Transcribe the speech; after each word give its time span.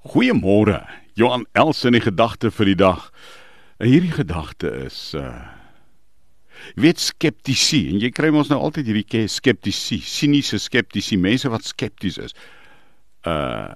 Goeiemôre. 0.00 0.80
Johan 1.14 1.44
Els 1.52 1.84
in 1.84 1.92
die 1.92 2.00
gedagte 2.00 2.48
vir 2.50 2.70
die 2.70 2.78
dag. 2.80 3.10
En 3.80 3.90
hierdie 3.90 4.14
gedagte 4.16 4.72
is 4.86 5.10
uh 5.18 5.56
jy 6.76 6.82
weet 6.84 7.00
skeptisie 7.00 7.86
en 7.88 8.02
jy 8.02 8.10
kry 8.12 8.28
mos 8.34 8.50
nou 8.50 8.58
altyd 8.60 8.90
hierdie 8.90 9.22
skeptisie, 9.32 10.02
siniese 10.04 10.58
skeptisie, 10.60 11.16
mense 11.16 11.48
wat 11.48 11.64
skepties 11.64 12.18
is. 12.20 12.34
Uh 13.24 13.72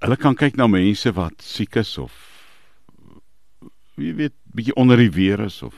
hulle 0.00 0.16
kan 0.20 0.36
kyk 0.38 0.56
na 0.56 0.68
mense 0.70 1.10
wat 1.16 1.42
siek 1.42 1.76
is 1.80 1.90
of 2.00 2.14
jy 3.98 4.14
weet 4.20 4.36
bietjie 4.56 4.76
onder 4.80 5.00
die 5.00 5.10
weer 5.12 5.42
is 5.44 5.58
of 5.66 5.76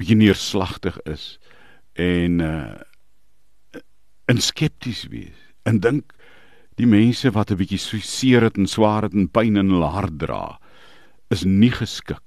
bietjie 0.00 0.18
neerslagtig 0.18 0.98
is 1.10 1.36
en 1.98 2.40
uh 2.42 3.82
en 4.30 4.42
skepties 4.42 5.04
wees 5.12 5.38
en 5.68 5.82
dink 5.82 6.14
die 6.80 6.86
mense 6.86 7.30
wat 7.30 7.50
'n 7.50 7.56
bietjie 7.56 7.78
seer 7.78 8.42
het 8.42 8.56
en 8.56 8.66
swaar 8.66 9.02
het 9.02 9.14
en 9.14 9.28
pyn 9.28 9.56
in 9.56 9.70
hulle 9.70 9.90
hart 9.92 10.18
dra 10.18 10.58
is 11.30 11.44
nie 11.44 11.70
geskik. 11.70 12.22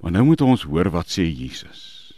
Maar 0.00 0.12
nou 0.12 0.24
moet 0.24 0.40
ons 0.40 0.62
hoor 0.62 0.90
wat 0.90 1.06
sê 1.06 1.22
Jesus. 1.22 2.12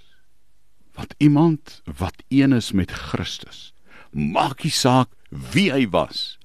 Want 0.95 1.15
iemand 1.19 1.83
wat 1.98 2.23
een 2.29 2.53
is 2.53 2.73
met 2.73 2.91
Christus, 2.91 3.75
maak 4.11 4.62
nie 4.62 4.73
saak 4.73 5.11
wie 5.29 5.71
hy 5.73 5.87
was, 5.91 6.39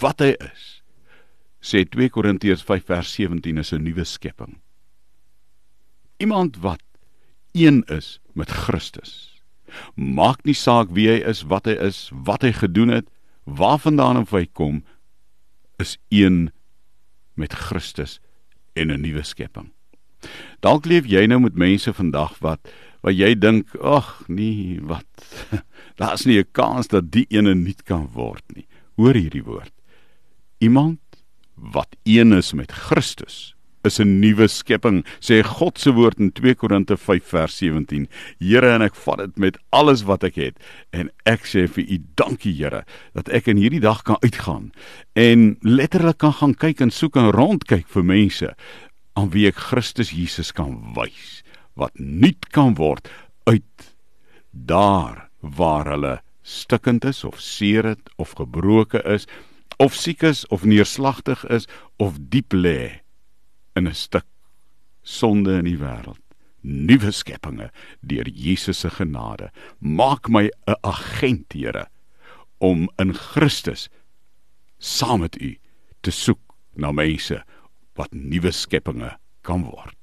wat 0.00 0.20
hy 0.20 0.34
is. 0.40 0.82
Sê 1.60 1.84
2 1.84 2.08
Korintiërs 2.10 2.64
5 2.64 2.84
vers 2.86 3.12
17 3.14 3.58
is 3.58 3.72
'n 3.72 3.82
nuwe 3.82 4.04
skepping. 4.04 4.60
Iemand 6.18 6.56
wat 6.56 6.82
een 7.52 7.84
is 7.86 8.20
met 8.32 8.50
Christus 8.50 9.31
Maak 9.94 10.44
nie 10.44 10.54
saak 10.54 10.90
wie 10.90 11.08
hy 11.08 11.20
is, 11.28 11.42
wat 11.48 11.66
hy 11.66 11.76
is, 11.80 12.10
wat 12.12 12.42
hy 12.42 12.52
gedoen 12.52 12.88
het, 12.88 13.06
waarvandaan 13.44 14.26
hy 14.30 14.46
kom, 14.52 14.82
is 15.82 15.98
een 16.08 16.50
met 17.34 17.52
Christus 17.52 18.20
en 18.74 18.90
'n 18.90 19.00
nuwe 19.00 19.22
skepping. 19.22 19.72
Dalk 20.60 20.86
leef 20.86 21.06
jy 21.06 21.26
nou 21.26 21.40
met 21.40 21.54
mense 21.58 21.92
vandag 21.92 22.38
wat 22.40 22.60
wat 23.02 23.16
jy 23.18 23.34
dink, 23.34 23.66
ag 23.82 24.22
nee, 24.28 24.78
wat 24.80 25.04
daar's 26.00 26.24
nie 26.24 26.38
'n 26.38 26.46
kans 26.52 26.86
dat 26.86 27.10
die 27.10 27.26
ene 27.30 27.54
nuut 27.54 27.82
kan 27.82 28.06
word 28.14 28.44
nie. 28.54 28.66
Hoor 28.94 29.14
hierdie 29.14 29.42
woord. 29.42 29.72
Iemand 30.58 31.00
wat 31.54 31.96
een 32.04 32.32
is 32.32 32.52
met 32.52 32.72
Christus 32.72 33.54
is 33.86 34.00
'n 34.00 34.20
nuwe 34.20 34.48
skepping, 34.48 35.04
sê 35.20 35.42
God 35.42 35.78
se 35.78 35.92
woord 35.92 36.18
in 36.18 36.32
2 36.32 36.54
Korinte 36.54 36.96
5 36.96 37.24
vers 37.24 37.56
17. 37.56 38.08
Here, 38.38 38.74
en 38.74 38.82
ek 38.82 38.94
vat 38.94 39.18
dit 39.18 39.38
met 39.38 39.58
alles 39.70 40.02
wat 40.02 40.24
ek 40.24 40.34
het 40.34 40.56
en 40.92 41.10
ek 41.26 41.46
sê 41.46 41.68
vir 41.68 41.84
U 41.84 41.98
dankie, 42.14 42.52
Here, 42.52 42.84
dat 43.14 43.28
ek 43.28 43.48
in 43.48 43.56
hierdie 43.56 43.80
dag 43.80 44.02
kan 44.02 44.16
uitgaan 44.22 44.72
en 45.14 45.56
letterlik 45.62 46.18
kan 46.18 46.32
gaan 46.32 46.54
kyk 46.54 46.80
en 46.80 46.90
soek 46.90 47.16
en 47.16 47.32
rondkyk 47.32 47.88
vir 47.88 48.04
mense 48.04 48.54
aan 49.14 49.30
wie 49.30 49.46
ek 49.46 49.56
Christus 49.56 50.12
Jesus 50.14 50.52
kan 50.52 50.94
wys 50.96 51.42
wat 51.74 51.92
nuut 51.98 52.48
kan 52.52 52.76
word 52.78 53.08
uit 53.48 53.92
daar 54.52 55.28
waar 55.40 55.88
hulle 55.88 56.20
stikkend 56.42 57.04
is 57.04 57.24
of 57.24 57.40
seer 57.40 57.84
het 57.84 58.10
of 58.16 58.36
gebroke 58.38 59.02
is 59.04 59.26
of 59.82 59.94
siek 59.94 60.22
is 60.22 60.46
of 60.48 60.64
neerslagtig 60.64 61.44
is 61.50 61.68
of 61.96 62.18
diep 62.32 62.54
lê 62.54 63.01
in 63.76 63.88
'n 63.88 63.94
stuk 63.94 64.26
sonde 65.02 65.58
in 65.58 65.64
die 65.64 65.78
wêreld. 65.78 66.20
Nuwe 66.62 67.10
skepinge 67.10 67.70
deur 68.00 68.28
Jesus 68.28 68.78
se 68.78 68.90
genade. 68.90 69.50
Maak 69.80 70.28
my 70.28 70.50
'n 70.66 70.76
agent, 70.82 71.52
Here, 71.52 71.86
om 72.58 72.88
in 72.98 73.14
Christus 73.14 73.88
saam 74.78 75.20
met 75.20 75.40
U 75.40 75.58
te 76.00 76.10
soek 76.10 76.40
na 76.74 76.92
mense 76.92 77.42
wat 77.94 78.12
nuwe 78.12 78.50
skepinge 78.50 79.16
kan 79.42 79.62
word. 79.62 80.02